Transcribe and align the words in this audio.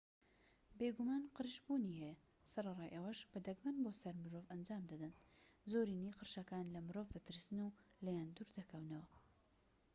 بێگومان 0.77 1.23
قرش 1.35 1.55
بوونی 1.65 1.97
هەیە 2.01 2.15
سەرەڕای 2.51 2.93
ئەوەش 2.95 3.19
بە 3.31 3.39
دەگمەن 3.47 3.75
بۆ 3.83 3.91
سەر 4.01 4.15
مرۆڤ 4.23 4.45
ئەنجام 4.51 4.83
دەدەن 4.91 5.13
زۆرینەی 5.71 6.17
قرشەکان 6.19 6.65
لە 6.75 6.79
مرۆڤ 6.87 7.07
دەترسن 7.15 7.57
و 7.63 7.75
لێیان 8.05 8.29
دوور 8.35 8.49
دەکەونەوە 8.57 9.07